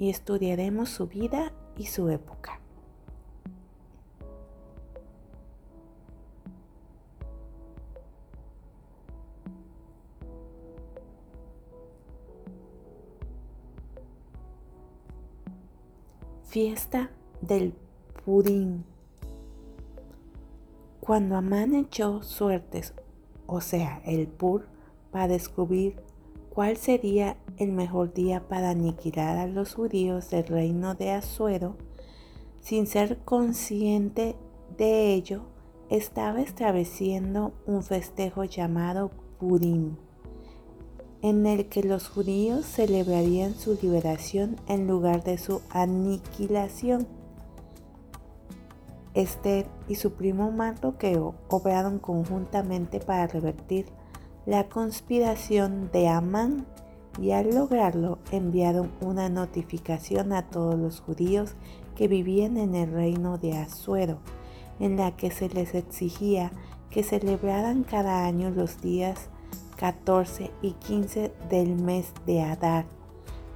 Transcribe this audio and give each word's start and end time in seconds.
y 0.00 0.08
estudiaremos 0.08 0.88
su 0.88 1.06
vida 1.06 1.52
y 1.76 1.86
su 1.86 2.08
época. 2.08 2.58
Fiesta 16.44 17.10
del 17.42 17.74
Purín. 18.24 18.84
Cuando 20.98 21.36
Amán 21.36 21.74
echó 21.74 22.22
suertes, 22.22 22.94
o 23.46 23.60
sea, 23.60 24.00
el 24.06 24.28
Pur, 24.28 24.66
para 25.12 25.28
descubrir 25.28 25.96
cuál 26.48 26.78
sería 26.78 27.36
el 27.60 27.72
mejor 27.72 28.14
día 28.14 28.48
para 28.48 28.70
aniquilar 28.70 29.36
a 29.36 29.46
los 29.46 29.74
judíos 29.74 30.30
del 30.30 30.46
reino 30.46 30.94
de 30.94 31.10
Asuero, 31.10 31.76
sin 32.60 32.86
ser 32.86 33.18
consciente 33.18 34.34
de 34.78 35.12
ello, 35.12 35.42
estaba 35.90 36.40
estableciendo 36.40 37.52
un 37.66 37.82
festejo 37.82 38.44
llamado 38.44 39.10
Purim, 39.38 39.96
en 41.20 41.46
el 41.46 41.68
que 41.68 41.82
los 41.82 42.08
judíos 42.08 42.64
celebrarían 42.64 43.54
su 43.54 43.78
liberación 43.80 44.56
en 44.66 44.86
lugar 44.86 45.22
de 45.22 45.36
su 45.36 45.60
aniquilación. 45.68 47.06
Esther 49.12 49.66
y 49.86 49.96
su 49.96 50.12
primo 50.12 50.50
Mardoqueo 50.50 51.34
obraron 51.50 51.98
conjuntamente 51.98 53.00
para 53.00 53.26
revertir 53.26 53.86
la 54.46 54.68
conspiración 54.70 55.90
de 55.92 56.08
Amán 56.08 56.66
y 57.20 57.32
al 57.32 57.54
lograrlo 57.54 58.18
enviaron 58.32 58.90
una 59.00 59.28
notificación 59.28 60.32
a 60.32 60.48
todos 60.48 60.78
los 60.78 61.00
judíos 61.00 61.54
que 61.94 62.08
vivían 62.08 62.56
en 62.56 62.74
el 62.74 62.90
reino 62.90 63.36
de 63.36 63.58
Asuero, 63.58 64.18
en 64.78 64.96
la 64.96 65.14
que 65.16 65.30
se 65.30 65.50
les 65.50 65.74
exigía 65.74 66.50
que 66.90 67.02
celebraran 67.02 67.84
cada 67.84 68.24
año 68.24 68.50
los 68.50 68.80
días 68.80 69.28
14 69.76 70.50
y 70.62 70.72
15 70.72 71.32
del 71.50 71.76
mes 71.76 72.12
de 72.26 72.42
Adar, 72.42 72.86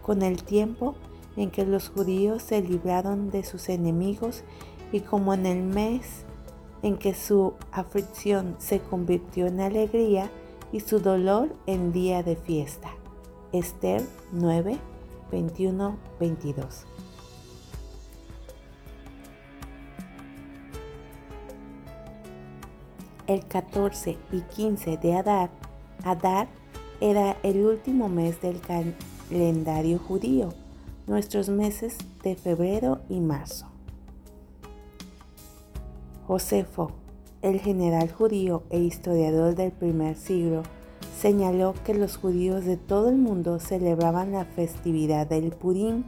con 0.02 0.22
el 0.22 0.42
tiempo 0.42 0.94
en 1.36 1.50
que 1.50 1.64
los 1.64 1.88
judíos 1.88 2.42
se 2.42 2.60
libraron 2.60 3.30
de 3.30 3.44
sus 3.44 3.68
enemigos 3.68 4.44
y 4.92 5.00
como 5.00 5.34
en 5.34 5.46
el 5.46 5.62
mes 5.62 6.24
en 6.82 6.98
que 6.98 7.14
su 7.14 7.54
aflicción 7.72 8.56
se 8.58 8.80
convirtió 8.80 9.46
en 9.46 9.60
alegría 9.60 10.30
y 10.70 10.80
su 10.80 11.00
dolor 11.00 11.54
en 11.66 11.92
día 11.92 12.22
de 12.22 12.36
fiesta. 12.36 12.90
Esther 13.54 14.02
9, 14.32 14.80
21, 15.30 15.96
22. 16.18 16.86
El 23.28 23.46
14 23.46 24.18
y 24.32 24.40
15 24.40 24.96
de 24.96 25.14
Adar, 25.14 25.50
Adar 26.02 26.48
era 27.00 27.36
el 27.44 27.64
último 27.64 28.08
mes 28.08 28.40
del 28.40 28.60
calendario 28.60 30.00
judío, 30.00 30.52
nuestros 31.06 31.48
meses 31.48 31.96
de 32.24 32.34
febrero 32.34 33.02
y 33.08 33.20
marzo. 33.20 33.68
Josefo, 36.26 36.90
el 37.40 37.60
general 37.60 38.10
judío 38.10 38.64
e 38.70 38.80
historiador 38.80 39.54
del 39.54 39.70
primer 39.70 40.16
siglo, 40.16 40.64
señaló 41.24 41.72
que 41.86 41.94
los 41.94 42.18
judíos 42.18 42.66
de 42.66 42.76
todo 42.76 43.08
el 43.08 43.16
mundo 43.16 43.58
celebraban 43.58 44.32
la 44.32 44.44
festividad 44.44 45.26
del 45.26 45.52
Purim 45.52 46.04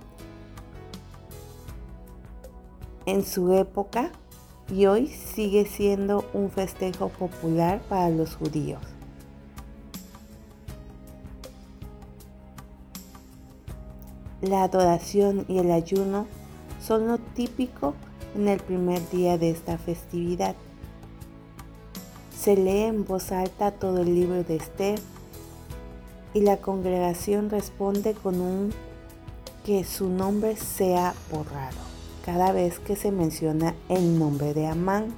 en 3.06 3.24
su 3.24 3.54
época 3.54 4.10
y 4.70 4.84
hoy 4.84 5.06
sigue 5.06 5.64
siendo 5.64 6.26
un 6.34 6.50
festejo 6.50 7.08
popular 7.08 7.80
para 7.88 8.10
los 8.10 8.36
judíos. 8.36 8.82
La 14.42 14.64
adoración 14.64 15.46
y 15.48 15.60
el 15.60 15.70
ayuno 15.70 16.26
son 16.78 17.08
lo 17.08 17.16
típico 17.16 17.94
en 18.34 18.48
el 18.48 18.60
primer 18.60 19.00
día 19.08 19.38
de 19.38 19.48
esta 19.48 19.78
festividad. 19.78 20.56
Se 22.46 22.54
lee 22.54 22.84
en 22.84 23.04
voz 23.04 23.32
alta 23.32 23.72
todo 23.72 24.02
el 24.02 24.14
libro 24.14 24.44
de 24.44 24.54
Esther 24.54 25.00
y 26.32 26.42
la 26.42 26.58
congregación 26.58 27.50
responde 27.50 28.14
con 28.14 28.40
un 28.40 28.72
que 29.64 29.82
su 29.82 30.08
nombre 30.08 30.56
sea 30.56 31.12
borrado 31.32 31.76
cada 32.24 32.52
vez 32.52 32.78
que 32.78 32.94
se 32.94 33.10
menciona 33.10 33.74
el 33.88 34.16
nombre 34.16 34.54
de 34.54 34.68
Amán. 34.68 35.12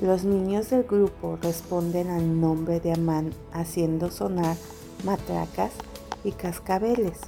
Los 0.00 0.24
niños 0.24 0.70
del 0.70 0.84
grupo 0.84 1.36
responden 1.42 2.08
al 2.08 2.40
nombre 2.40 2.80
de 2.80 2.94
Amán 2.94 3.34
haciendo 3.52 4.10
sonar 4.10 4.56
matracas 5.04 5.72
y 6.24 6.32
cascabeles. 6.32 7.18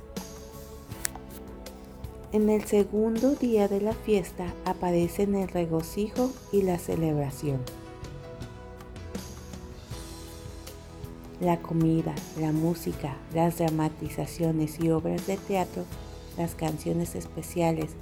En 2.35 2.51
el 2.51 2.65
segundo 2.65 3.37
día 3.37 3.69
de 3.69 3.81
la 3.81 3.93
fiesta 3.93 4.53
aparecen 4.65 5.37
el 5.37 5.47
regocijo 5.47 6.33
y 6.51 6.63
la 6.63 6.81
celebración. 6.81 7.61
La 11.41 11.61
comida, 11.61 12.13
la 12.41 12.51
música, 12.51 13.17
las 13.33 13.59
dramatizaciones 13.59 14.81
y 14.81 14.91
obras 14.91 15.29
de 15.29 15.37
teatro, 15.37 15.85
las 16.37 16.57
canciones 16.57 17.15
especiales 17.15 17.93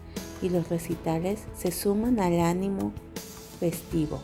y 0.41 0.49
los 0.49 0.71
recitales 0.71 1.41
se 1.55 1.71
suman 1.71 2.19
al 2.19 2.41
ánimo 2.41 2.95
festivo. 3.61 4.19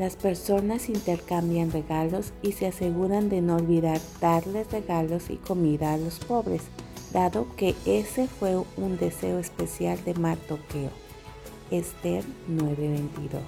Las 0.00 0.16
personas 0.16 0.88
intercambian 0.88 1.70
regalos 1.70 2.32
y 2.40 2.52
se 2.52 2.68
aseguran 2.68 3.28
de 3.28 3.42
no 3.42 3.56
olvidar 3.56 4.00
darles 4.18 4.72
regalos 4.72 5.28
y 5.28 5.36
comida 5.36 5.92
a 5.92 5.98
los 5.98 6.20
pobres, 6.20 6.62
dado 7.12 7.46
que 7.56 7.74
ese 7.84 8.26
fue 8.26 8.56
un 8.78 8.96
deseo 8.96 9.38
especial 9.38 10.02
de 10.06 10.14
Martoqueo. 10.14 10.88
Esther 11.70 12.24
9:22. 12.48 13.42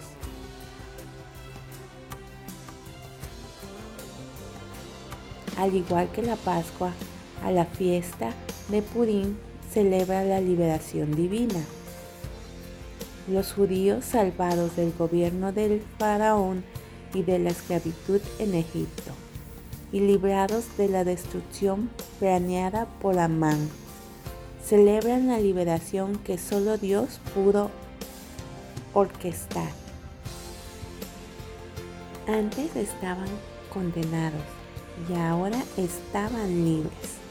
Al 5.57 5.75
igual 5.75 6.11
que 6.13 6.21
la 6.21 6.37
Pascua, 6.37 6.93
a 7.43 7.51
la 7.51 7.65
fiesta 7.65 8.35
de 8.69 8.83
Purim 8.83 9.37
celebra 9.71 10.23
la 10.23 10.43
liberación 10.43 11.17
divina 11.17 11.65
los 13.29 13.53
judíos 13.53 14.05
salvados 14.05 14.77
del 14.77 14.93
gobierno 14.93 15.53
del 15.53 15.83
faraón 15.99 16.65
y 17.15 17.23
de 17.23 17.39
la 17.39 17.51
esclavitud 17.51 18.21
en 18.39 18.55
Egipto, 18.55 19.13
y 19.93 20.01
librados 20.01 20.77
de 20.77 20.89
la 20.89 21.05
destrucción 21.05 21.91
planeada 22.19 22.87
por 23.01 23.19
Amán. 23.19 23.69
Celebran 24.65 25.29
la 25.29 25.39
liberación 25.39 26.17
que 26.19 26.39
solo 26.39 26.79
Dios 26.79 27.21
pudo 27.35 27.71
orquestar. 28.95 29.71
Antes 32.27 32.77
estaban 32.77 33.29
condenados 33.73 34.43
y 35.09 35.15
ahora 35.15 35.63
estaban 35.77 36.65
libres. 36.65 37.22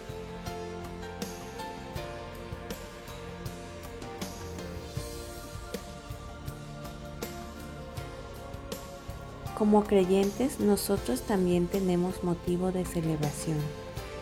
Como 9.61 9.83
creyentes, 9.83 10.59
nosotros 10.59 11.21
también 11.21 11.67
tenemos 11.67 12.23
motivo 12.23 12.71
de 12.71 12.83
celebración. 12.83 13.59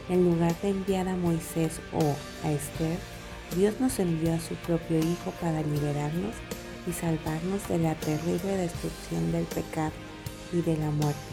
En 0.10 0.30
lugar 0.30 0.54
de 0.62 0.72
enviar 0.72 1.08
a 1.08 1.16
Moisés 1.16 1.80
o 1.94 2.04
a 2.46 2.52
Esther, 2.52 2.98
Dios 3.56 3.80
nos 3.80 4.00
envió 4.00 4.34
a 4.34 4.40
su 4.42 4.56
propio 4.56 5.00
Hijo 5.00 5.32
para 5.40 5.62
liberarnos 5.62 6.36
y 6.86 6.92
salvarnos 6.92 7.66
de 7.70 7.78
la 7.78 7.96
terrible 7.96 8.58
destrucción 8.58 9.32
del 9.32 9.46
pecado 9.46 9.94
y 10.52 10.62
de 10.62 10.76
la 10.76 10.92
muerte. 10.92 11.32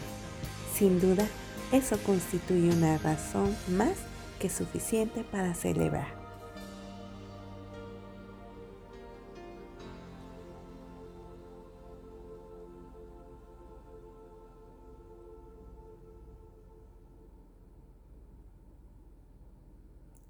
Sin 0.73 1.01
duda, 1.01 1.27
eso 1.73 1.97
constituye 2.05 2.69
una 2.69 2.97
razón 2.99 3.53
más 3.67 3.97
que 4.39 4.49
suficiente 4.49 5.25
para 5.25 5.53
celebrar. 5.53 6.16